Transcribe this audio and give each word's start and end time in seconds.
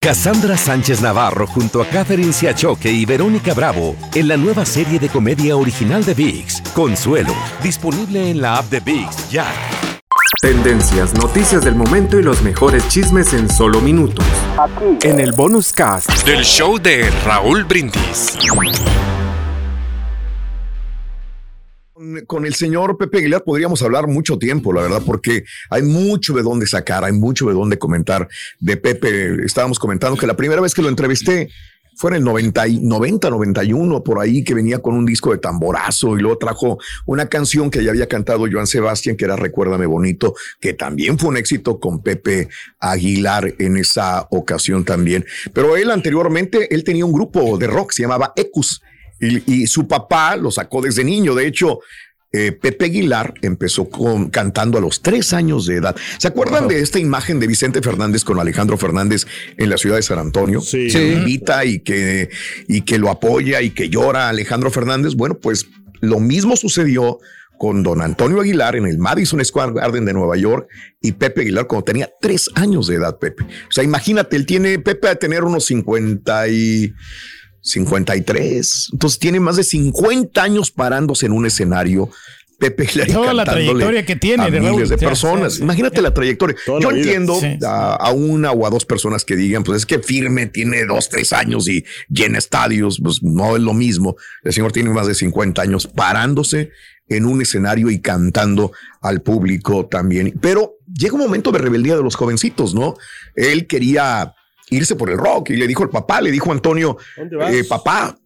Cassandra 0.00 0.56
Sánchez 0.56 1.00
Navarro 1.00 1.44
junto 1.48 1.82
a 1.82 1.86
Catherine 1.86 2.32
Siachoque 2.32 2.88
y 2.88 3.04
Verónica 3.04 3.52
Bravo 3.52 3.96
en 4.14 4.28
la 4.28 4.36
nueva 4.36 4.64
serie 4.64 5.00
de 5.00 5.08
comedia 5.08 5.56
original 5.56 6.04
de 6.04 6.14
VIX, 6.14 6.62
Consuelo, 6.72 7.34
disponible 7.64 8.30
en 8.30 8.40
la 8.40 8.58
app 8.58 8.66
de 8.66 8.78
VIX 8.78 9.28
ya. 9.28 9.52
Tendencias, 10.40 11.14
noticias 11.14 11.64
del 11.64 11.74
momento 11.74 12.16
y 12.16 12.22
los 12.22 12.42
mejores 12.42 12.86
chismes 12.86 13.32
en 13.32 13.50
solo 13.50 13.80
minutos. 13.80 14.24
Aquí. 14.56 14.98
En 15.02 15.18
el 15.18 15.32
bonus 15.32 15.72
cast 15.72 16.08
del 16.24 16.44
show 16.44 16.78
de 16.78 17.10
Raúl 17.24 17.64
Brindis. 17.64 18.38
Con 22.26 22.46
el 22.46 22.54
señor 22.54 22.96
Pepe 22.98 23.18
Aguilar 23.18 23.44
podríamos 23.44 23.82
hablar 23.82 24.06
mucho 24.06 24.38
tiempo, 24.38 24.72
la 24.72 24.82
verdad, 24.82 25.02
porque 25.04 25.44
hay 25.70 25.82
mucho 25.82 26.34
de 26.34 26.42
dónde 26.42 26.66
sacar, 26.66 27.04
hay 27.04 27.12
mucho 27.12 27.46
de 27.46 27.54
dónde 27.54 27.78
comentar 27.78 28.28
de 28.60 28.76
Pepe. 28.76 29.44
Estábamos 29.44 29.78
comentando 29.78 30.16
que 30.18 30.26
la 30.26 30.36
primera 30.36 30.60
vez 30.60 30.74
que 30.74 30.82
lo 30.82 30.88
entrevisté 30.88 31.50
fue 31.98 32.12
en 32.12 32.18
el 32.18 32.24
90, 32.24 32.64
90, 32.80 33.28
91, 33.28 34.04
por 34.04 34.20
ahí, 34.20 34.44
que 34.44 34.54
venía 34.54 34.78
con 34.78 34.94
un 34.94 35.04
disco 35.04 35.32
de 35.32 35.38
tamborazo 35.38 36.16
y 36.16 36.20
luego 36.20 36.38
trajo 36.38 36.78
una 37.06 37.28
canción 37.28 37.70
que 37.70 37.82
ya 37.82 37.90
había 37.90 38.06
cantado 38.06 38.46
Joan 38.50 38.68
Sebastián, 38.68 39.16
que 39.16 39.24
era 39.24 39.34
Recuérdame 39.34 39.84
Bonito, 39.84 40.34
que 40.60 40.74
también 40.74 41.18
fue 41.18 41.30
un 41.30 41.36
éxito 41.36 41.80
con 41.80 42.00
Pepe 42.00 42.48
Aguilar 42.78 43.52
en 43.58 43.76
esa 43.76 44.28
ocasión 44.30 44.84
también. 44.84 45.24
Pero 45.52 45.76
él 45.76 45.90
anteriormente, 45.90 46.72
él 46.72 46.84
tenía 46.84 47.04
un 47.04 47.12
grupo 47.12 47.58
de 47.58 47.66
rock, 47.66 47.90
se 47.90 48.02
llamaba 48.02 48.32
Ecus 48.36 48.80
y, 49.20 49.66
su 49.66 49.88
papá 49.88 50.36
lo 50.36 50.50
sacó 50.50 50.80
desde 50.80 51.04
niño. 51.04 51.34
De 51.34 51.46
hecho, 51.46 51.80
eh, 52.32 52.52
Pepe 52.52 52.86
Aguilar 52.86 53.34
empezó 53.40 53.88
con, 53.88 54.28
cantando 54.28 54.76
a 54.78 54.80
los 54.80 55.00
tres 55.00 55.32
años 55.32 55.66
de 55.66 55.76
edad. 55.76 55.96
¿Se 56.18 56.28
acuerdan 56.28 56.68
de 56.68 56.80
esta 56.80 56.98
imagen 56.98 57.40
de 57.40 57.46
Vicente 57.46 57.80
Fernández 57.80 58.24
con 58.24 58.38
Alejandro 58.38 58.76
Fernández 58.76 59.26
en 59.56 59.70
la 59.70 59.78
ciudad 59.78 59.96
de 59.96 60.02
San 60.02 60.18
Antonio? 60.18 60.60
Sí. 60.60 60.88
Que 60.88 60.98
lo 60.98 61.18
invita 61.20 61.64
y 61.64 61.80
que, 61.80 62.28
y 62.66 62.82
que 62.82 62.98
lo 62.98 63.10
apoya 63.10 63.62
y 63.62 63.70
que 63.70 63.88
llora 63.88 64.28
Alejandro 64.28 64.70
Fernández. 64.70 65.14
Bueno, 65.14 65.38
pues 65.38 65.66
lo 66.00 66.20
mismo 66.20 66.56
sucedió 66.56 67.18
con 67.58 67.82
don 67.82 68.00
Antonio 68.00 68.40
Aguilar 68.40 68.76
en 68.76 68.86
el 68.86 68.98
Madison 68.98 69.44
Square 69.44 69.72
Garden 69.72 70.04
de 70.04 70.12
Nueva 70.12 70.36
York 70.36 70.68
y 71.00 71.12
Pepe 71.12 71.42
Aguilar 71.42 71.66
cuando 71.66 71.84
tenía 71.84 72.10
tres 72.20 72.48
años 72.54 72.86
de 72.86 72.96
edad, 72.96 73.18
Pepe. 73.18 73.44
O 73.44 73.70
sea, 73.70 73.82
imagínate, 73.84 74.36
él 74.36 74.46
tiene, 74.46 74.78
Pepe 74.78 75.08
a 75.08 75.16
tener 75.16 75.44
unos 75.44 75.64
50 75.64 76.48
y 76.48 76.92
53. 77.60 78.90
Entonces 78.92 79.18
tiene 79.18 79.40
más 79.40 79.56
de 79.56 79.64
50 79.64 80.42
años 80.42 80.70
parándose 80.70 81.26
en 81.26 81.32
un 81.32 81.46
escenario. 81.46 82.10
Pepe 82.58 82.88
Hilary 82.92 83.12
Toda 83.12 83.32
la 83.32 83.44
trayectoria 83.44 84.04
que 84.04 84.16
tiene 84.16 84.42
a 84.42 84.50
de 84.50 84.60
miles 84.60 84.88
de 84.88 84.98
personas. 84.98 85.60
Imagínate 85.60 86.02
la 86.02 86.12
trayectoria. 86.12 86.56
Yo 86.66 86.90
entiendo 86.90 87.38
a, 87.64 88.10
una 88.12 88.50
o 88.50 88.66
a 88.66 88.70
dos 88.70 88.84
personas 88.84 89.24
que 89.24 89.36
digan, 89.36 89.62
pues 89.62 89.78
es 89.78 89.86
que 89.86 90.00
firme 90.00 90.46
tiene 90.46 90.84
dos, 90.84 91.08
tres 91.08 91.32
años 91.32 91.68
y 91.68 91.84
llena 92.08 92.38
estadios, 92.38 93.00
pues 93.00 93.22
no 93.22 93.54
es 93.56 93.62
lo 93.62 93.74
mismo. 93.74 94.16
El 94.42 94.52
señor 94.52 94.72
tiene 94.72 94.90
más 94.90 95.06
de 95.06 95.14
50 95.14 95.62
años 95.62 95.86
parándose 95.86 96.70
en 97.08 97.26
un 97.26 97.40
escenario 97.40 97.90
y 97.90 98.00
cantando 98.00 98.72
al 99.00 99.22
público 99.22 99.86
también. 99.86 100.36
Pero 100.40 100.78
llega 100.92 101.14
un 101.14 101.20
momento 101.20 101.52
de 101.52 101.58
rebeldía 101.58 101.96
de 101.96 102.02
los 102.02 102.16
jovencitos, 102.16 102.74
¿no? 102.74 102.96
Él 103.36 103.68
quería 103.68 104.34
irse 104.70 104.96
por 104.96 105.10
el 105.10 105.18
rock. 105.18 105.50
Y 105.50 105.56
le 105.56 105.66
dijo 105.66 105.82
el 105.82 105.90
papá, 105.90 106.20
le 106.20 106.30
dijo 106.30 106.52
Antonio, 106.52 106.96
eh, 107.16 107.64
papá, 107.64 108.16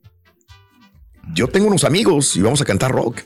yo 1.35 1.49
tengo 1.49 1.67
unos 1.67 1.85
amigos 1.85 2.37
y 2.37 2.43
vamos 2.43 2.61
a 2.61 2.65
cantar 2.65 2.93
rock. 2.93 3.21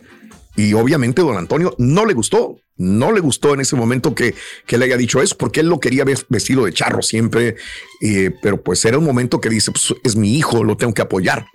Y 0.56 0.72
obviamente 0.72 1.20
don 1.20 1.36
Antonio 1.36 1.74
no 1.78 2.06
le 2.06 2.14
gustó, 2.14 2.56
no 2.76 3.12
le 3.12 3.20
gustó 3.20 3.52
en 3.52 3.60
ese 3.60 3.76
momento 3.76 4.14
que, 4.14 4.34
que 4.66 4.78
le 4.78 4.86
haya 4.86 4.96
dicho 4.96 5.20
eso, 5.20 5.36
porque 5.36 5.60
él 5.60 5.68
lo 5.68 5.80
quería 5.80 6.04
vestido 6.04 6.64
de 6.64 6.72
charro 6.72 7.02
siempre, 7.02 7.56
eh, 8.00 8.30
pero 8.40 8.62
pues 8.62 8.82
era 8.86 8.96
un 8.96 9.04
momento 9.04 9.38
que 9.38 9.50
dice, 9.50 9.70
pues 9.70 9.94
es 10.02 10.16
mi 10.16 10.36
hijo, 10.38 10.64
lo 10.64 10.76
tengo 10.78 10.94
que 10.94 11.02
apoyar. 11.02 11.46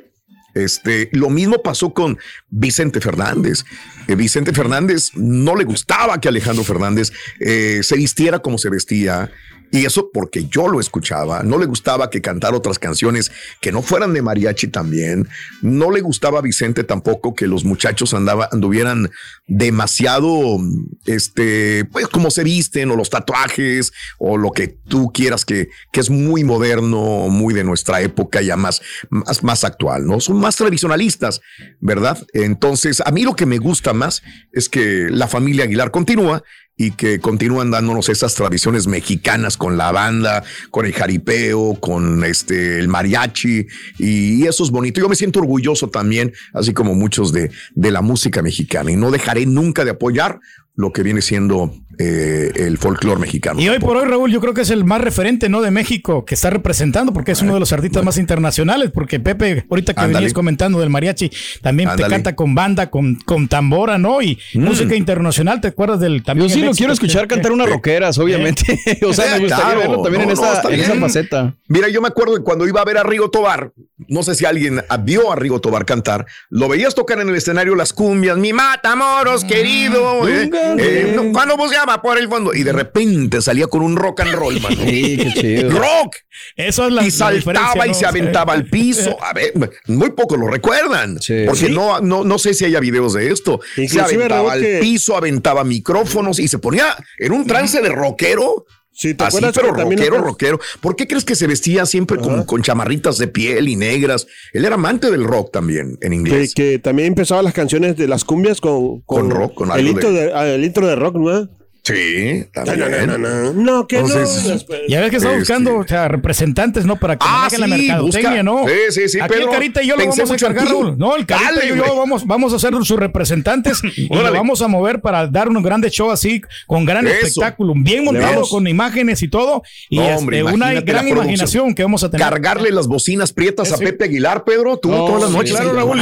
Este, 0.54 1.10
lo 1.14 1.30
mismo 1.30 1.64
pasó 1.64 1.94
con 1.94 2.20
Vicente 2.50 3.02
Fernández. 3.02 3.64
Eh, 4.08 4.16
Vicente 4.16 4.54
Fernández 4.54 5.12
no 5.16 5.56
le 5.56 5.64
gustaba 5.64 6.20
que 6.22 6.28
Alejandro 6.28 6.64
Fernández 6.64 7.12
se 7.40 7.96
vistiera 7.96 8.40
como 8.40 8.60
se 8.60 8.70
vestía, 8.70 9.32
y 9.72 9.86
eso 9.86 10.09
porque 10.14 10.46
yo 10.46 10.68
lo 10.68 10.80
escuchaba. 10.80 11.44
No 11.44 11.58
le 11.58 11.66
gustaba 11.66 12.09
que 12.09 12.22
cantara 12.22 12.58
otras 12.58 12.78
canciones 12.78 13.32
que 13.62 13.72
no 13.72 13.82
fueran 13.82 14.14
de 14.14 14.22
mariachi 14.22 14.68
también. 14.68 15.28
No 15.62 15.92
le 15.92 16.02
gustaba 16.02 16.40
a 16.40 16.42
Vicente 16.42 16.84
tampoco 16.84 17.34
que 17.34 17.48
los 17.48 17.64
muchachos 17.64 18.14
anduvieran 18.14 19.10
demasiado, 19.48 20.60
este, 21.06 21.86
pues 21.86 22.08
como 22.08 22.31
se 22.31 22.44
visten 22.44 22.92
o 22.92 22.96
los 22.96 23.10
tatuajes 23.10 23.94
o 24.20 24.38
lo 24.38 24.52
que 24.52 24.68
tú 24.68 25.12
quieras 25.14 25.46
que, 25.46 25.70
que 25.94 26.02
es 26.02 26.10
muy 26.10 26.44
moderno, 26.44 27.30
muy 27.30 27.54
de 27.54 27.64
nuestra 27.64 28.02
época 28.02 28.42
ya 28.42 28.58
más, 28.58 28.81
más, 29.10 29.42
más 29.42 29.64
actual, 29.64 30.06
¿no? 30.06 30.20
Son 30.20 30.38
más 30.38 30.58
tradicionalistas, 30.58 31.42
¿verdad? 31.80 32.22
Entonces, 32.34 33.02
a 33.06 33.12
mí 33.12 33.24
lo 33.24 33.36
que 33.36 33.46
me 33.46 33.58
gusta 33.58 33.94
más 33.94 34.22
es 34.52 34.68
que 34.68 35.08
la 35.10 35.28
familia 35.28 35.64
Aguilar 35.64 35.92
continúa 35.92 36.44
y 36.81 36.92
que 36.92 37.19
continúan 37.19 37.69
dándonos 37.69 38.09
esas 38.09 38.34
tradiciones 38.34 38.88
mexicanas 38.88 39.56
con 39.56 39.78
la 39.78 39.92
banda, 39.92 40.44
con 40.72 40.88
el 40.88 40.94
jaripeo, 40.94 41.75
con 41.80 42.24
este 42.24 42.80
el 42.80 42.88
mariachi 42.88 43.68
y, 44.00 44.47
eso 44.47 44.64
es 44.64 44.72
bonito. 44.72 45.00
Yo 45.00 45.08
me 45.08 45.16
siento 45.16 45.40
orgulloso 45.40 45.90
también, 45.90 46.34
así 46.53 46.74
como 46.74 46.96
muchos 46.96 47.31
de, 47.31 47.52
de 47.75 47.92
la 47.92 48.02
música 48.02 48.42
mexicana 48.42 48.92
y 48.92 48.96
no 48.96 49.12
dejaré 49.12 49.46
nunca 49.46 49.86
de 49.86 49.92
apoyar 49.92 50.40
lo 50.76 50.92
que 50.92 51.04
viene 51.04 51.22
siendo 51.22 51.74
eh, 52.00 52.52
el 52.56 52.78
folclore 52.78 53.20
mexicano. 53.20 53.62
Y 53.62 53.68
hoy 53.70 53.80
por 53.80 53.98
hoy, 53.98 54.06
Raúl, 54.06 54.32
yo 54.32 54.40
creo 54.40 54.54
que 54.54 54.62
es 54.62 54.70
el 54.70 54.86
más 54.86 55.02
referente 55.02 55.50
¿no? 55.50 55.62
de 55.62 55.70
México 55.70 56.26
que 56.26 56.34
está 56.34 56.50
representando, 56.50 57.14
porque 57.14 57.34
es 57.34 57.42
uno 57.42 57.54
de 57.54 57.59
los 57.59 57.74
artistas 57.74 58.04
más 58.04 58.18
internacionales, 58.18 58.90
porque 58.92 59.20
Pepe, 59.20 59.66
ahorita 59.70 59.94
que 59.94 60.08
venías 60.08 60.34
comentando 60.34 60.80
del 60.80 60.90
mariachi, 60.90 61.30
también 61.62 61.90
te 61.96 62.04
canta 62.04 62.36
con 62.36 62.56
banda, 62.56 62.90
con, 62.90 63.16
con 63.16 63.48
tambora, 63.48 63.98
¿no? 63.98 64.22
Y 64.22 64.40
mm. 64.54 64.64
música 64.64 64.96
internacional, 64.96 65.62
¿te 65.62 65.68
acuerdas 65.68 66.00
del 66.00 66.24
también? 66.24 66.50
Yo 66.50 66.56
sí 66.56 66.62
lo 66.62 66.72
quiero 66.72 66.94
escuchar 66.94 67.28
cantar 67.28 67.52
unas 67.52 67.70
rockeras, 67.70 68.18
obviamente. 68.18 68.80
o 69.06 69.14
sea, 69.14 69.36
me 69.36 69.42
gustaría 69.42 69.76
verlo 69.76 70.02
también 70.02 70.24
en, 70.24 70.31
esa, 70.31 70.62
faceta. 71.00 71.56
Mira, 71.68 71.90
yo 71.90 72.02
me 72.02 72.08
acuerdo 72.08 72.36
que 72.36 72.44
cuando 72.44 72.66
iba 72.68 72.81
a 72.81 72.86
ver 72.86 72.98
a 72.98 73.04
Rigo 73.04 73.30
Tobar, 73.30 73.74
no 74.07 74.23
sé 74.23 74.35
si 74.35 74.45
alguien 74.45 74.84
vio 75.01 75.31
a 75.31 75.35
Rigo 75.35 75.62
Tobar 75.62 75.85
cantar, 75.85 76.25
lo 76.50 76.67
veías 76.67 76.95
tocar 76.95 77.19
en 77.19 77.29
el 77.29 77.35
escenario 77.35 77.75
las 77.75 77.94
cumbias, 77.94 78.38
mi 78.38 78.53
matamoros, 78.53 79.44
querido. 79.44 80.28
¿eh? 80.28 80.50
Eh, 80.78 81.29
cuando 81.34 81.57
buscaba 81.57 82.01
por 82.01 82.17
el 82.17 82.28
fondo 82.28 82.53
y 82.53 82.63
de 82.63 82.73
repente 82.73 83.41
salía 83.41 83.67
con 83.67 83.81
un 83.81 83.95
rock 83.95 84.22
and 84.22 84.34
roll, 84.34 84.59
mano. 84.62 84.75
Sí, 84.75 85.17
qué 85.17 85.34
chido. 85.34 85.79
Rock. 85.79 86.16
Eso 86.56 86.88
es 86.88 86.94
la, 86.94 87.06
y 87.06 87.12
saltaba 87.12 87.88
y 87.88 87.94
se 87.94 88.06
aventaba 88.06 88.53
al 88.53 88.66
piso. 88.66 89.17
A 89.22 89.34
ver, 89.34 89.53
muy 89.88 90.12
pocos 90.12 90.38
lo 90.38 90.47
recuerdan. 90.47 91.19
Porque 91.45 91.69
no, 91.69 92.00
no, 92.01 92.23
no 92.23 92.39
sé 92.39 92.53
si 92.53 92.66
haya 92.66 92.79
videos 92.79 93.13
de 93.13 93.31
esto. 93.31 93.59
se 93.75 94.01
aventaba 94.01 94.53
al 94.53 94.66
piso, 94.79 95.16
aventaba 95.16 95.63
micrófonos 95.63 96.39
y 96.39 96.47
se 96.47 96.59
ponía 96.59 96.95
en 97.18 97.31
un 97.31 97.45
trance 97.45 97.81
de 97.81 97.89
rockero. 97.89 98.66
Sí, 99.01 99.16
¿te 99.16 99.23
Así, 99.23 99.39
pero 99.56 99.73
rockero, 99.73 100.19
rockero. 100.19 100.59
¿Por 100.79 100.95
qué 100.95 101.07
crees 101.07 101.25
que 101.25 101.34
se 101.34 101.47
vestía 101.47 101.88
siempre 101.88 102.19
con, 102.19 102.44
con, 102.44 102.62
chamarritas 102.62 103.18
de 103.18 103.27
piel 103.27 103.68
y 103.68 103.75
negras? 103.75 104.27
Él 104.53 104.63
era 104.63 104.75
amante 104.75 105.09
del 105.09 105.24
rock 105.24 105.51
también, 105.51 105.98
en 106.01 106.13
inglés. 106.13 106.53
Que, 106.53 106.77
también 106.77 107.07
empezaba 107.07 107.42
las 107.42 107.56
canciones 107.56 107.98
de 107.98 108.07
las 108.07 108.24
cumbias 108.24 108.62
con, 108.62 109.01
con, 109.01 109.31
rock, 109.31 109.56
con 109.56 109.71
el, 109.71 109.88
intro 109.88 110.12
de, 110.12 110.31
ah, 110.36 110.48
el 110.48 110.63
intro 110.63 110.86
de 110.86 110.95
rock, 110.95 111.15
¿no? 111.15 111.50
Sí, 111.94 112.46
también. 112.54 112.80
No, 112.80 113.18
no, 113.18 113.18
no, 113.18 113.54
no. 113.54 113.88
que 113.88 114.00
Entonces, 114.00 114.66
no. 114.68 114.76
Ya 114.88 115.02
ves 115.02 115.10
que 115.10 115.18
está 115.18 115.36
buscando 115.36 115.78
o 115.78 115.88
sea, 115.88 116.08
representantes, 116.08 116.86
¿no? 116.86 116.98
Para 116.98 117.18
que 117.18 117.26
ah, 117.28 117.48
sí, 117.50 117.58
la 117.58 117.68
mercadotecnia, 117.68 118.44
¿no? 118.44 118.66
Sí, 118.68 118.74
sí, 118.90 119.10
sí. 119.10 119.20
Aquí 119.20 119.36
el 119.36 119.50
Carita 119.50 119.84
y 119.84 119.88
yo 119.88 119.96
lo 119.96 120.06
vamos 120.06 120.32
a 120.32 120.38
cargar, 120.38 120.68
No, 120.98 121.16
el 121.16 121.26
Carita 121.26 121.66
y 121.66 121.76
yo 121.76 121.96
vamos, 121.96 122.26
vamos 122.26 122.54
a 122.54 122.60
ser 122.60 122.74
sus 122.84 123.00
representantes 123.00 123.82
y 123.98 124.08
lo 124.08 124.32
vamos 124.32 124.62
a 124.62 124.68
mover 124.68 125.02
para 125.02 125.28
dar 125.28 125.50
un 125.50 125.62
grande 125.62 125.90
show 125.90 126.12
así, 126.12 126.42
con 126.68 126.86
gran 126.86 127.08
espectáculo, 127.08 127.74
bien 127.76 128.04
montado, 128.04 128.48
con 128.48 128.68
imágenes 128.68 129.22
y 129.24 129.28
todo. 129.28 129.64
Y 129.90 130.00
este, 130.00 130.44
una 130.44 130.74
gran 130.82 131.08
imaginación 131.08 131.76
que 131.76 131.84
vamos 131.84 132.04
a 132.04 132.10
tener. 132.10 132.28
Cargarle 132.28 132.72
las 132.72 132.88
bocinas 132.88 133.34
prietas 133.34 133.72
a 133.72 133.78
Pepe 133.78 134.06
Aguilar, 134.06 134.44
Pedro, 134.44 134.78
tú 134.78 134.90
todas 134.90 135.22
las 135.22 135.32
noches. 135.32 135.52
Claro, 135.52 135.74
Raúl. 135.74 136.02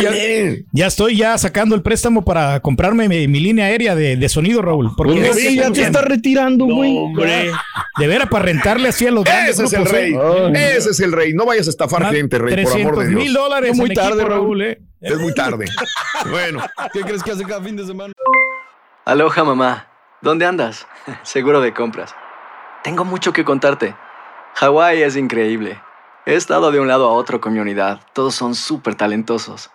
Ya, 0.72 0.88
estoy 0.88 1.18
ya 1.18 1.38
sacando 1.38 1.76
el 1.76 1.82
préstamo 1.82 2.24
para 2.24 2.60
comprarme 2.60 3.08
mi, 3.08 3.40
línea 3.40 3.66
aérea 3.66 3.96
de, 3.96 4.30
sonido, 4.30 4.62
Raúl. 4.62 4.92
Porque 4.96 5.32
te 5.81 5.88
está 5.88 6.02
retirando, 6.02 6.66
güey. 6.66 6.98
hombre. 6.98 7.52
De 7.98 8.08
veras, 8.08 8.30
para 8.30 8.46
rentarle 8.46 8.90
así 8.90 9.08
a 9.08 9.12
los 9.12 9.26
Ese 9.26 9.66
es 9.66 9.74
el 9.74 9.86
rey. 9.86 10.18
Ese 10.54 10.92
es 10.92 11.00
el 11.00 11.12
rey. 11.12 11.34
No 11.34 11.46
vayas 11.46 11.68
a 11.68 11.70
estafar 11.70 12.14
gente, 12.14 12.38
rey, 12.38 12.64
por 12.64 12.74
amor 12.74 12.98
de 13.00 13.08
Dios. 13.08 13.22
mil 13.22 13.34
dólares. 13.34 13.72
Es 13.72 13.78
muy 13.78 13.94
tarde, 13.94 14.24
Raúl. 14.24 14.62
¿eh? 14.62 14.81
Es 15.02 15.18
muy 15.18 15.34
tarde. 15.34 15.66
bueno. 16.30 16.62
¿Qué 16.94 17.02
crees 17.02 17.24
que 17.24 17.31
hace 17.31 17.44
cada 17.44 17.62
fin 17.62 17.76
de 17.76 17.86
semana? 17.86 18.14
Aloha, 19.06 19.44
mamá. 19.44 19.88
¿Dónde 20.22 20.46
andas? 20.46 20.88
Seguro 21.24 21.62
de 21.62 21.74
compras. 21.74 22.16
Tengo 22.84 23.06
mucho 23.06 23.34
que 23.34 23.46
contarte. 23.46 23.96
Hawái 24.56 25.02
es 25.02 25.16
increíble. 25.16 25.80
He 26.26 26.36
estado 26.36 26.72
de 26.72 26.80
un 26.80 26.88
lado 26.88 27.08
a 27.08 27.14
otro 27.14 27.40
con 27.40 27.54
mi 27.54 27.60
unidad. 27.60 28.02
Todos 28.14 28.36
son 28.36 28.56
súper 28.56 28.96
talentosos. 28.96 29.72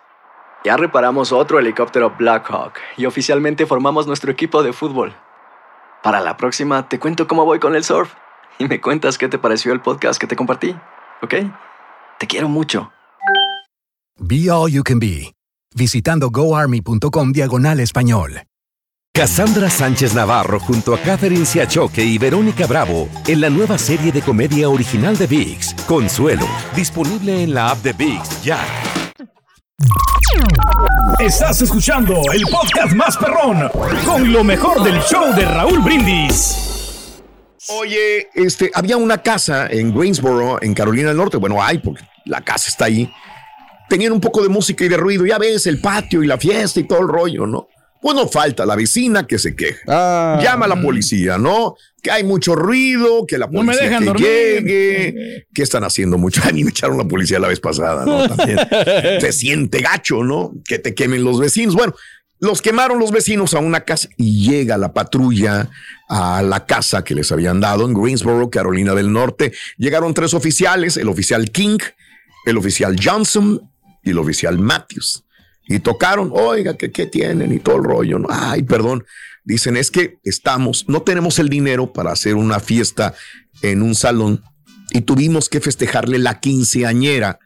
Ya 0.63 0.77
reparamos 0.77 1.31
otro 1.31 1.59
helicóptero 1.59 2.15
Blackhawk 2.17 2.73
y 2.97 3.05
oficialmente 3.05 3.65
formamos 3.65 4.07
nuestro 4.07 4.31
equipo 4.31 4.63
de 4.63 4.73
fútbol. 4.73 5.13
Para 6.05 6.21
la 6.21 6.37
próxima 6.37 6.87
te 6.87 6.99
cuento 6.99 7.27
cómo 7.27 7.45
voy 7.45 7.57
con 7.57 7.75
el 7.75 7.83
surf 7.83 8.13
y 8.59 8.67
me 8.67 8.79
cuentas 8.79 9.17
qué 9.17 9.27
te 9.27 9.39
pareció 9.39 9.73
el 9.73 9.81
podcast 9.81 10.21
que 10.21 10.27
te 10.27 10.35
compartí, 10.35 10.75
¿ok? 11.23 11.33
Te 12.19 12.27
quiero 12.27 12.47
mucho. 12.47 12.91
Be 14.19 14.51
All 14.51 14.71
You 14.71 14.83
Can 14.83 14.99
Be, 14.99 15.33
visitando 15.73 16.29
goarmy.com 16.29 17.31
diagonal 17.31 17.79
español. 17.79 18.43
Cassandra 19.15 19.67
Sánchez 19.67 20.13
Navarro 20.13 20.59
junto 20.59 20.93
a 20.93 20.99
Catherine 20.99 21.43
Siachoque 21.43 22.05
y 22.05 22.19
Verónica 22.19 22.67
Bravo 22.67 23.09
en 23.25 23.41
la 23.41 23.49
nueva 23.49 23.79
serie 23.79 24.11
de 24.11 24.21
comedia 24.21 24.69
original 24.69 25.17
de 25.17 25.25
VIX, 25.25 25.73
Consuelo, 25.87 26.45
disponible 26.75 27.41
en 27.41 27.55
la 27.55 27.71
app 27.71 27.79
de 27.79 27.93
VIX 27.93 28.43
ya. 28.43 28.59
Estás 31.19 31.61
escuchando 31.61 32.21
el 32.33 32.41
podcast 32.43 32.93
más 32.93 33.15
perrón 33.15 33.69
con 34.05 34.33
lo 34.33 34.43
mejor 34.43 34.83
del 34.83 34.99
show 35.01 35.33
de 35.33 35.45
Raúl 35.45 35.79
Brindis. 35.79 37.21
Oye, 37.69 38.27
este, 38.33 38.69
había 38.73 38.97
una 38.97 39.21
casa 39.21 39.67
en 39.67 39.97
Greensboro, 39.97 40.61
en 40.61 40.73
Carolina 40.73 41.07
del 41.09 41.17
Norte. 41.17 41.37
Bueno, 41.37 41.63
hay, 41.63 41.77
porque 41.77 42.03
la 42.25 42.41
casa 42.41 42.67
está 42.67 42.85
ahí. 42.85 43.09
Tenían 43.87 44.11
un 44.11 44.19
poco 44.19 44.43
de 44.43 44.49
música 44.49 44.83
y 44.83 44.89
de 44.89 44.97
ruido. 44.97 45.25
Ya 45.25 45.37
ves, 45.37 45.65
el 45.67 45.79
patio 45.79 46.21
y 46.21 46.27
la 46.27 46.37
fiesta 46.37 46.81
y 46.81 46.83
todo 46.83 46.99
el 46.99 47.07
rollo, 47.07 47.47
¿no? 47.47 47.69
Pues 48.01 48.13
no 48.13 48.27
falta 48.27 48.65
la 48.65 48.75
vecina 48.75 49.25
que 49.25 49.39
se 49.39 49.55
queja. 49.55 49.79
Ah. 49.87 50.39
Llama 50.43 50.65
a 50.65 50.69
la 50.69 50.81
policía, 50.81 51.37
¿no? 51.37 51.75
Que 52.05 52.11
hay 52.11 52.23
mucho 52.23 52.53
ruido, 52.53 53.25
que 53.25 53.39
la 53.39 53.49
policía 53.49 53.97
que 53.97 54.13
llegue, 54.13 55.47
que 55.51 55.63
están 55.63 55.83
haciendo 55.83 56.19
mucho. 56.19 56.39
A 56.43 56.51
mí 56.51 56.63
me 56.63 56.69
echaron 56.69 56.99
la 56.99 57.05
policía 57.05 57.39
la 57.39 57.47
vez 57.47 57.59
pasada, 57.59 58.05
¿no? 58.05 58.29
También 58.35 58.59
se 59.19 59.31
siente 59.31 59.79
gacho, 59.79 60.23
¿no? 60.23 60.53
Que 60.67 60.77
te 60.77 60.93
quemen 60.93 61.23
los 61.23 61.39
vecinos. 61.39 61.73
Bueno, 61.73 61.95
los 62.39 62.61
quemaron 62.61 62.99
los 62.99 63.09
vecinos 63.09 63.55
a 63.55 63.59
una 63.59 63.85
casa 63.85 64.07
y 64.17 64.47
llega 64.47 64.77
la 64.77 64.93
patrulla 64.93 65.71
a 66.07 66.43
la 66.43 66.67
casa 66.67 67.03
que 67.03 67.15
les 67.15 67.31
habían 67.31 67.59
dado 67.59 67.85
en 67.85 67.95
Greensboro, 67.95 68.51
Carolina 68.51 68.93
del 68.93 69.11
Norte. 69.11 69.51
Llegaron 69.77 70.13
tres 70.13 70.35
oficiales, 70.35 70.97
el 70.97 71.07
oficial 71.07 71.49
King, 71.49 71.79
el 72.45 72.57
oficial 72.57 72.95
Johnson 73.03 73.67
y 74.03 74.11
el 74.11 74.19
oficial 74.19 74.59
Matthews 74.59 75.24
y 75.67 75.79
tocaron, 75.79 76.31
oiga, 76.33 76.75
¿qué, 76.77 76.91
qué 76.91 77.05
tienen? 77.05 77.51
Y 77.51 77.59
todo 77.59 77.77
el 77.77 77.83
rollo. 77.83 78.19
¿no? 78.19 78.27
Ay, 78.29 78.63
perdón. 78.63 79.05
Dicen, 79.43 79.77
es 79.77 79.91
que 79.91 80.17
estamos, 80.23 80.85
no 80.87 81.03
tenemos 81.03 81.37
el 81.39 81.49
dinero 81.49 81.93
para 81.93 82.11
hacer 82.11 82.35
una 82.35 82.59
fiesta 82.59 83.13
en 83.61 83.81
un 83.81 83.93
salón 83.93 84.43
y 84.91 85.01
tuvimos 85.01 85.49
que 85.49 85.61
festejarle 85.61 86.17
la 86.17 86.39
quinceañera 86.39 87.39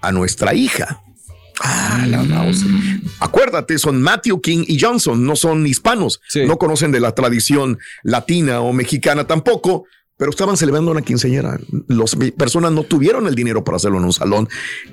a 0.00 0.12
nuestra 0.12 0.54
hija. 0.54 1.02
Ah, 1.60 2.04
la 2.08 2.22
mm. 2.22 3.02
Acuérdate, 3.20 3.78
son 3.78 4.02
Matthew 4.02 4.40
King 4.40 4.64
y 4.66 4.80
Johnson, 4.80 5.24
no 5.24 5.36
son 5.36 5.66
hispanos, 5.66 6.20
no 6.46 6.58
conocen 6.58 6.92
de 6.92 7.00
la 7.00 7.14
tradición 7.14 7.78
latina 8.02 8.60
o 8.60 8.72
mexicana 8.72 9.26
tampoco, 9.26 9.84
pero 10.16 10.30
estaban 10.30 10.56
celebrando 10.56 10.90
una 10.90 11.02
quinceañera. 11.02 11.58
Las 11.88 12.16
personas 12.36 12.72
no 12.72 12.84
tuvieron 12.84 13.26
el 13.26 13.34
dinero 13.34 13.64
para 13.64 13.76
hacerlo 13.76 13.98
en 13.98 14.04
un 14.04 14.12
salón 14.12 14.48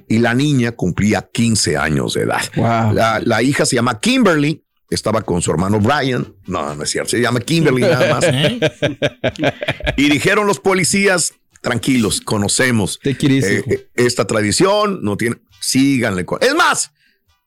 y 0.07 0.19
la 0.19 0.33
niña 0.33 0.71
cumplía 0.71 1.27
15 1.31 1.77
años 1.77 2.13
de 2.13 2.23
edad. 2.23 2.41
La, 3.23 3.41
hija 3.43 3.65
se 3.65 3.75
llama 3.75 3.99
Kimberly, 3.99 4.63
estaba 4.89 5.21
con 5.21 5.41
su 5.41 5.51
hermano 5.51 5.79
Brian. 5.79 6.33
No, 6.47 6.75
no 6.75 6.83
es 6.83 6.89
cierto, 6.89 7.11
se 7.11 7.21
llama 7.21 7.39
Kimberly 7.39 7.81
nada 7.81 8.15
más. 8.15 8.25
y 9.97 10.09
dijeron 10.09 10.47
los 10.47 10.59
policías, 10.59 11.33
tranquilos, 11.61 12.21
conocemos 12.21 12.99
eh, 13.03 13.15
eh, 13.21 13.89
esta 13.95 14.25
tradición, 14.25 14.99
no 15.03 15.17
tiene, 15.17 15.37
síganle. 15.59 16.25
Es 16.41 16.55
más, 16.55 16.91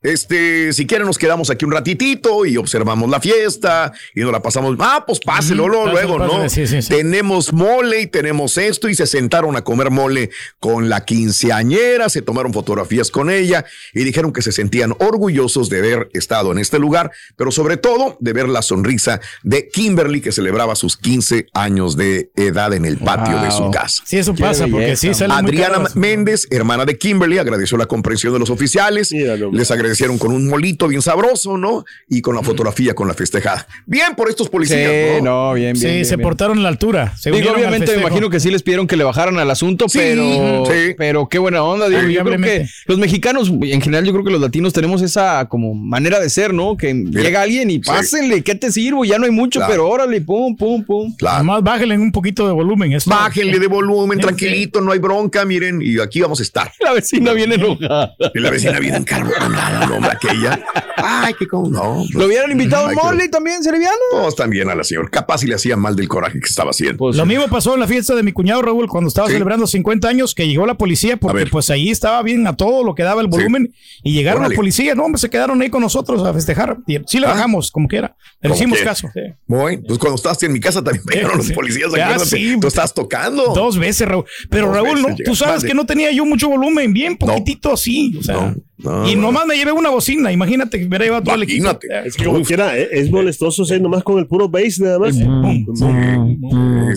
este, 0.04 0.74
si 0.74 0.86
quieren, 0.86 1.06
nos 1.06 1.16
quedamos 1.16 1.48
aquí 1.48 1.64
un 1.64 1.72
ratitito 1.72 2.44
y 2.44 2.58
observamos 2.58 3.08
la 3.08 3.20
fiesta 3.20 3.90
y 4.14 4.20
nos 4.20 4.32
la 4.32 4.42
pasamos. 4.42 4.76
Ah, 4.78 5.02
pues 5.06 5.18
páselo 5.18 5.66
luego, 5.66 6.18
¿no? 6.18 6.46
Tenemos 6.86 7.54
mole 7.54 8.02
y 8.02 8.06
tenemos 8.06 8.58
esto 8.58 8.90
y 8.90 8.94
se 8.94 9.06
sentaron 9.06 9.56
a 9.56 9.64
comer 9.64 9.90
mole 9.90 10.28
con 10.60 10.90
la 10.90 11.06
quinceañera, 11.06 12.10
se 12.10 12.20
tomaron 12.20 12.52
fotografías 12.52 13.10
con 13.10 13.30
ella 13.30 13.64
y 13.94 14.04
dijeron 14.04 14.34
que 14.34 14.42
se 14.42 14.52
sentían 14.52 14.94
orgullosos 14.98 15.70
de 15.70 15.78
haber 15.78 16.10
estado 16.12 16.52
en 16.52 16.58
este 16.58 16.78
lugar, 16.78 17.10
pero 17.36 17.50
sobre 17.50 17.78
todo 17.78 18.18
de 18.20 18.34
ver 18.34 18.50
la 18.50 18.60
sonrisa 18.60 19.22
de 19.42 19.70
Kimberly 19.70 20.20
que 20.20 20.32
celebraba 20.32 20.76
sus 20.76 20.98
15 20.98 21.46
años 21.54 21.96
de 21.96 22.30
edad 22.36 22.74
en 22.74 22.84
el 22.84 22.98
patio 22.98 23.40
de 23.40 23.50
su 23.50 23.70
casa. 23.70 24.02
Sí, 24.04 24.18
eso 24.18 24.34
pasa 24.34 24.66
porque 24.66 24.96
sí 24.96 25.12
Adriana 25.30 25.88
Méndez, 25.94 26.46
hermana 26.50 26.84
de 26.84 26.98
Kimberly, 26.98 27.38
agradeció 27.38 27.78
la 27.78 27.86
comprensión 27.86 28.34
de 28.34 28.38
los 28.38 28.50
oficiales, 28.50 29.10
les 29.10 29.70
agradeció 29.70 29.94
hicieron 29.94 30.19
con 30.19 30.32
un 30.32 30.49
molito 30.49 30.88
bien 30.88 31.02
sabroso, 31.02 31.56
¿no? 31.56 31.85
Y 32.08 32.20
con 32.20 32.35
la 32.35 32.43
fotografía 32.43 32.94
con 32.94 33.08
la 33.08 33.14
festejada. 33.14 33.67
Bien 33.87 34.14
por 34.17 34.29
estos 34.29 34.49
policías, 34.49 35.17
sí, 35.17 35.23
¿no? 35.23 35.55
bien, 35.55 35.79
bien. 35.79 36.05
Sí, 36.05 36.05
se 36.05 36.19
portaron 36.19 36.58
a 36.58 36.62
la 36.62 36.69
altura. 36.69 37.14
Digo, 37.25 37.52
obviamente 37.52 37.94
me 37.94 38.02
imagino 38.02 38.31
que 38.31 38.41
sí 38.41 38.50
les 38.50 38.62
pidieron 38.62 38.87
que 38.87 38.96
le 38.96 39.05
bajaran 39.05 39.38
al 39.38 39.50
asunto, 39.50 39.87
pero, 39.93 40.64
pero 40.96 41.29
qué 41.29 41.38
buena 41.38 41.62
onda. 41.62 41.88
Digo, 41.88 42.02
yo 42.02 42.25
creo 42.25 42.41
que 42.41 42.67
los 42.87 42.99
mexicanos, 42.99 43.49
en 43.49 43.81
general, 43.81 44.05
yo 44.05 44.12
creo 44.12 44.25
que 44.25 44.31
los 44.31 44.41
latinos 44.41 44.73
tenemos 44.73 45.02
esa 45.02 45.46
como 45.49 45.75
manera 45.75 46.20
de 46.20 46.29
ser, 46.29 46.52
¿no? 46.52 46.76
Que 46.76 46.93
llega 46.94 47.43
alguien 47.43 47.70
y 47.70 47.79
pásenle, 47.79 48.43
¿qué 48.43 48.55
te 48.55 48.70
sirvo? 48.70 49.05
Ya 49.05 49.19
no 49.19 49.25
hay 49.25 49.31
mucho, 49.31 49.61
pero 49.67 49.88
órale, 49.88 50.20
pum, 50.20 50.56
pum, 50.56 50.85
pum. 50.85 51.14
Claro. 51.17 51.37
Además, 51.37 51.62
bájenle 51.62 51.99
un 51.99 52.12
poquito 52.12 52.47
de 52.47 52.52
volumen. 52.52 52.97
Bájenle 53.06 53.58
de 53.58 53.67
volumen, 53.67 54.19
tranquilito, 54.19 54.81
no 54.81 54.93
hay 54.93 54.99
bronca, 54.99 55.44
miren, 55.44 55.81
y 55.82 56.00
aquí 56.00 56.20
vamos 56.20 56.40
a 56.40 56.43
estar. 56.43 56.73
La 56.81 56.93
vecina 56.93 57.32
viene 57.32 57.55
enojada. 57.55 58.14
Y 58.35 58.40
la 58.40 58.50
vecina 58.50 58.79
viene 58.79 58.99
encarbonada 58.99 59.83
hombre, 59.92 60.10
aquella. 60.12 60.60
Ay, 60.96 61.34
qué 61.38 61.46
como 61.46 61.69
no. 61.69 62.04
¿Lo 62.12 62.26
hubieran 62.26 62.50
invitado 62.50 62.88
a 62.88 62.92
Molly 62.92 63.28
también, 63.28 63.62
Serviano? 63.62 63.96
Todos 64.10 64.36
también 64.36 64.69
a 64.69 64.75
la 64.75 64.84
señora. 64.84 65.08
Capaz 65.08 65.42
y 65.42 65.46
le 65.46 65.54
hacía 65.54 65.76
mal 65.76 65.96
del 65.96 66.08
coraje 66.08 66.38
que 66.40 66.46
estaba 66.46 66.70
haciendo. 66.70 66.98
Pues, 66.98 67.16
lo 67.16 67.26
mismo 67.26 67.48
pasó 67.48 67.75
en 67.75 67.81
la 67.81 67.86
fiesta 67.86 68.14
de 68.14 68.22
mi 68.22 68.32
cuñado 68.32 68.62
Raúl 68.62 68.88
cuando 68.88 69.08
estaba 69.08 69.28
celebrando 69.28 69.66
50 69.66 70.08
años, 70.08 70.34
que 70.34 70.46
llegó 70.46 70.66
la 70.66 70.75
policía 70.75 71.16
porque 71.16 71.46
pues 71.46 71.70
ahí 71.70 71.90
estaba 71.90 72.22
bien 72.22 72.46
a 72.46 72.56
todo 72.56 72.85
lo 72.85 72.94
que 72.94 73.02
daba 73.02 73.20
el 73.20 73.28
volumen 73.28 73.73
y 74.02 74.12
llegaron 74.12 74.42
la 74.42 74.54
policía. 74.54 74.94
No, 74.94 75.04
hombre, 75.04 75.20
se 75.20 75.30
quedaron 75.30 75.61
ahí 75.62 75.70
con 75.70 75.82
nosotros 75.82 76.23
a 76.25 76.32
festejar. 76.32 76.78
sí 77.06 77.18
le 77.18 77.26
ah. 77.26 77.30
bajamos, 77.30 77.70
como 77.70 77.88
quiera. 77.88 78.16
Le 78.40 78.54
hicimos 78.54 78.78
caso. 78.80 79.11
Muy 79.47 79.78
pues 79.78 79.99
cuando 79.99 80.16
estabas 80.16 80.42
en 80.42 80.52
mi 80.52 80.61
casa 80.61 80.82
también 80.82 81.04
llegaron 81.11 81.38
los 81.38 81.52
policías. 81.52 81.92
Sí, 82.25 82.56
tú 82.61 82.68
estás 82.68 82.92
tocando. 82.92 83.52
Dos 83.54 83.78
veces, 83.78 84.09
Raúl. 84.09 84.25
Pero 84.50 84.73
Raúl, 84.73 85.02
no, 85.02 85.09
tú 85.25 85.35
sabes 85.35 85.64
que 85.64 85.75
no 85.75 85.87
tenía 85.87 86.11
yo 86.12 86.25
mucho 86.25 86.49
volumen, 86.49 86.92
bien 86.92 87.16
poquitito 87.16 87.73
así. 87.73 88.16
O 88.18 88.23
sea, 88.23 88.54
y 88.78 89.14
nomás 89.16 89.47
me 89.47 89.57
llevé 89.57 89.73
una 89.73 89.90
bocina, 89.90 90.33
imagínate 90.33 90.78
que 90.78 90.87
hubiera 90.87 91.04
llevado 91.04 91.23
todo 91.23 91.35
el 91.37 91.45
equipo. 91.45 91.78
Es 92.04 92.16
que 92.16 92.25
como 92.25 92.43
quiera, 92.43 92.76
eh, 92.76 92.88
es 92.93 93.11
molestoso 93.11 93.64
ser 93.64 93.81
nomás 93.81 94.02
con 94.02 94.19
el 94.19 94.26
puro 94.26 94.49
bass 94.49 94.81
nada 94.81 94.99
más. 94.99 95.14
Sí, 95.14 95.25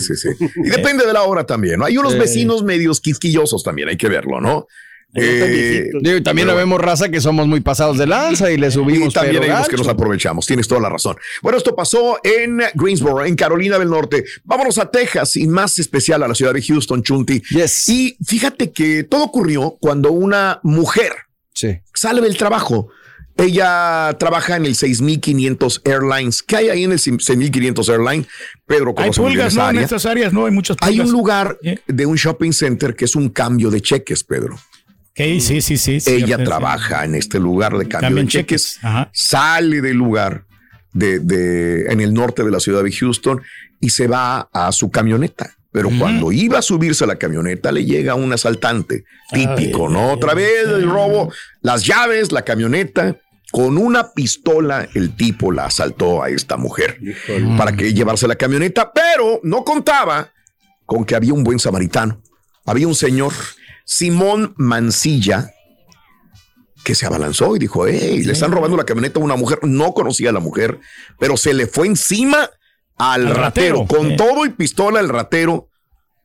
sí, 0.00 0.14
sí. 0.16 0.28
Y 0.64 0.70
depende 0.70 1.06
de 1.06 1.12
la 1.12 1.22
hora 1.22 1.44
también, 1.44 1.78
¿no? 1.78 1.84
Hay 1.84 1.96
unos 1.96 2.18
vecinos 2.18 2.64
medios 2.64 3.00
quisquillosos 3.00 3.62
también, 3.62 3.88
hay 3.88 3.96
que 3.96 4.08
verlo, 4.08 4.40
¿no? 4.40 4.66
Eh, 5.14 5.90
también 6.22 6.48
vemos 6.48 6.80
raza 6.80 7.08
que 7.08 7.20
somos 7.20 7.46
muy 7.46 7.60
pasados 7.60 7.96
de 7.96 8.06
lanza 8.06 8.50
y 8.50 8.58
le 8.58 8.70
subimos. 8.70 9.08
Y 9.08 9.12
también 9.12 9.42
hay 9.42 9.50
unos 9.50 9.68
que 9.68 9.76
nos 9.76 9.88
aprovechamos. 9.88 10.46
Tienes 10.46 10.68
toda 10.68 10.82
la 10.82 10.90
razón. 10.90 11.16
Bueno, 11.42 11.56
esto 11.56 11.74
pasó 11.74 12.18
en 12.22 12.60
Greensboro, 12.74 13.24
en 13.24 13.34
Carolina 13.34 13.78
del 13.78 13.88
Norte. 13.88 14.24
Vámonos 14.44 14.76
a 14.78 14.90
Texas 14.90 15.36
y 15.36 15.46
más 15.46 15.78
especial 15.78 16.22
a 16.22 16.28
la 16.28 16.34
ciudad 16.34 16.52
de 16.52 16.62
Houston, 16.62 17.02
Chunti. 17.02 17.42
Yes. 17.50 17.88
Y 17.88 18.18
fíjate 18.24 18.70
que 18.70 19.04
todo 19.04 19.24
ocurrió 19.24 19.78
cuando 19.80 20.12
una 20.12 20.60
mujer 20.62 21.12
Sale 21.94 22.20
del 22.20 22.36
trabajo. 22.36 22.88
Ella 23.36 24.16
trabaja 24.18 24.56
en 24.56 24.66
el 24.66 24.74
6500 24.74 25.82
Airlines. 25.84 26.42
¿Qué 26.42 26.56
hay 26.56 26.68
ahí 26.70 26.84
en 26.84 26.92
el 26.92 26.98
6500 26.98 27.88
Airlines? 27.88 28.26
Pedro, 28.66 28.94
hay 28.96 29.10
pulgas, 29.10 29.54
no, 29.54 29.70
en 29.70 29.78
estas 29.78 30.06
áreas 30.06 30.32
no 30.32 30.46
hay 30.46 30.52
muchas 30.52 30.76
pulgas. 30.76 30.92
Hay 30.92 31.00
un 31.00 31.12
lugar 31.12 31.56
de 31.86 32.06
un 32.06 32.16
shopping 32.16 32.52
center 32.52 32.96
que 32.96 33.04
es 33.04 33.14
un 33.14 33.28
cambio 33.28 33.70
de 33.70 33.80
cheques, 33.80 34.24
Pedro. 34.24 34.58
sí, 35.40 35.60
sí, 35.60 35.76
sí. 35.78 35.98
Ella 36.06 36.42
trabaja 36.42 37.04
en 37.04 37.14
este 37.14 37.38
lugar 37.38 37.78
de 37.78 37.86
cambio 37.86 38.16
de 38.16 38.26
cheques. 38.26 38.80
Sale 39.12 39.80
del 39.80 39.96
lugar 39.96 40.44
de, 40.92 41.20
de, 41.20 41.92
en 41.92 42.00
el 42.00 42.12
norte 42.12 42.42
de 42.42 42.50
la 42.50 42.58
ciudad 42.58 42.82
de 42.82 42.90
Houston 42.90 43.40
y 43.80 43.90
se 43.90 44.08
va 44.08 44.48
a 44.52 44.72
su 44.72 44.90
camioneta. 44.90 45.57
Pero 45.70 45.90
cuando 45.98 46.32
iba 46.32 46.58
a 46.58 46.62
subirse 46.62 47.04
a 47.04 47.06
la 47.06 47.16
camioneta, 47.16 47.70
le 47.72 47.84
llega 47.84 48.14
un 48.14 48.32
asaltante 48.32 49.04
típico, 49.30 49.88
¿no? 49.88 50.12
Otra 50.12 50.34
vez 50.34 50.66
el 50.66 50.88
robo, 50.88 51.30
las 51.60 51.84
llaves, 51.84 52.32
la 52.32 52.42
camioneta 52.42 53.18
Con 53.52 53.76
una 53.76 54.12
pistola 54.12 54.88
el 54.94 55.14
tipo 55.14 55.52
la 55.52 55.66
asaltó 55.66 56.22
a 56.22 56.30
esta 56.30 56.56
mujer 56.56 56.98
para 57.56 57.72
que 57.72 57.92
llevarse 57.92 58.26
la 58.28 58.36
camioneta, 58.36 58.92
pero 58.92 59.40
no 59.42 59.64
contaba 59.64 60.32
con 60.86 61.04
que 61.04 61.14
había 61.14 61.34
un 61.34 61.44
buen 61.44 61.58
samaritano. 61.58 62.22
Había 62.64 62.88
un 62.88 62.94
señor, 62.94 63.32
Simón 63.84 64.54
Mancilla, 64.56 65.50
que 66.84 66.94
se 66.94 67.06
abalanzó 67.06 67.56
y 67.56 67.58
dijo, 67.58 67.86
hey, 67.86 68.22
le 68.24 68.32
están 68.32 68.52
robando 68.52 68.76
la 68.76 68.84
camioneta 68.84 69.20
a 69.20 69.22
una 69.22 69.36
mujer. 69.36 69.58
No 69.62 69.92
conocía 69.92 70.30
a 70.30 70.32
la 70.32 70.40
mujer, 70.40 70.78
pero 71.18 71.36
se 71.36 71.52
le 71.52 71.66
fue 71.66 71.86
encima 71.86 72.50
al, 72.98 73.34
ratero, 73.34 73.86
con 73.86 74.16
todo 74.16 74.44
y 74.44 74.50
pistola 74.50 75.00
el 75.00 75.08
ratero. 75.08 75.68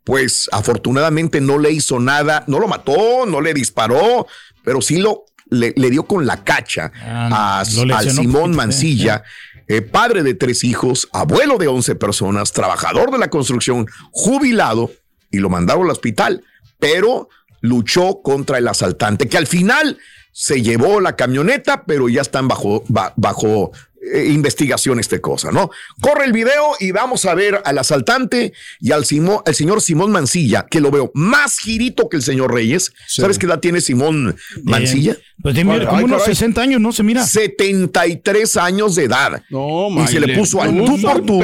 Pues 0.04 0.50
afortunadamente 0.52 1.40
no 1.40 1.60
le 1.60 1.72
hizo 1.72 2.00
nada, 2.00 2.44
no 2.48 2.60
lo 2.60 2.68
mató, 2.68 3.26
no 3.26 3.40
le 3.40 3.54
disparó, 3.54 4.28
pero 4.64 4.82
sí 4.82 4.98
lo 4.98 5.26
le, 5.50 5.74
dio 5.90 6.04
con 6.04 6.26
la 6.26 6.44
cacha 6.44 6.92
a, 7.06 7.60
al 7.60 8.12
Simón 8.12 8.56
Mancilla, 8.56 9.24
eh, 9.68 9.82
padre 9.82 10.24
de 10.24 10.34
tres 10.34 10.64
hijos, 10.64 11.08
abuelo 11.14 11.58
de 11.58 11.68
11 11.68 11.96
personas, 11.96 12.52
trabajador 12.52 13.12
de 13.12 13.18
la 13.18 13.30
construcción, 13.30 13.88
jubilado, 14.12 14.92
y 15.32 15.40
lo 15.40 15.50
mandaron 15.50 15.86
al 15.86 15.92
hospital, 15.92 16.44
pero 16.80 17.30
luchó 17.62 18.22
contra 18.22 18.58
el 18.58 18.68
asaltante, 18.68 19.28
que 19.30 19.38
al 19.38 19.48
final 19.48 19.98
se 20.32 20.62
llevó 20.62 21.00
la 21.00 21.16
camioneta, 21.16 21.84
pero 21.86 22.10
ya 22.10 22.22
están 22.22 22.48
bajo, 22.48 22.84
bajo 23.16 23.72
eh, 24.12 24.28
investigación 24.28 25.00
esta 25.00 25.20
cosa, 25.20 25.52
¿no? 25.52 25.70
Corre 26.02 26.26
el 26.26 26.34
video 26.34 26.76
y 26.80 26.92
vamos 26.92 27.26
a 27.26 27.34
ver 27.36 27.62
al 27.64 27.78
asaltante 27.78 28.54
y 28.80 28.92
al 28.92 29.06
el 29.46 29.56
señor 29.56 29.82
Simón 29.82 30.12
Mancilla, 30.12 30.66
que 30.70 30.82
lo 30.82 30.92
veo 30.92 31.12
más 31.14 31.58
girito 31.60 32.10
que 32.10 32.18
el 32.18 32.24
señor 32.24 32.54
Reyes. 32.54 32.92
¿Sabes 33.08 33.38
qué 33.38 33.46
edad 33.46 33.60
tiene 33.60 33.82
Simón 33.82 34.36
Mancilla? 34.64 35.16
Pues 35.42 35.56
tiene 35.56 35.86
como 35.86 36.06
unos 36.06 36.26
60 36.26 36.62
años, 36.62 36.82
¿no? 36.82 36.92
Se 36.92 37.04
mira. 37.04 37.26
73 37.26 38.58
años 38.58 38.96
de 38.96 39.04
edad. 39.06 39.42
No, 39.50 39.90
Y 40.04 40.08
se 40.08 40.20
le 40.20 40.36
puso 40.36 40.62
al 40.62 40.76
tú 40.76 41.02
por 41.02 41.22
tú 41.26 41.42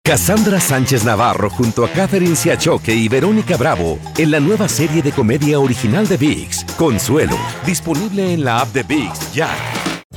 Cassandra 0.04 0.60
Sánchez 0.60 1.04
Navarro 1.04 1.48
junto 1.50 1.84
a 1.84 1.88
Catherine 1.88 2.36
Siachoque 2.36 2.94
y 2.94 3.08
Verónica 3.08 3.56
Bravo 3.56 3.98
en 4.18 4.30
la 4.30 4.38
nueva 4.38 4.68
serie 4.68 5.02
de 5.02 5.12
comedia 5.12 5.58
original 5.58 6.06
de 6.06 6.16
VIX, 6.16 6.64
Consuelo, 6.76 7.36
disponible 7.64 8.34
en 8.34 8.44
la 8.44 8.60
app 8.60 8.68
de 8.72 8.82
VIX 8.82 9.32
ya. 9.32 9.48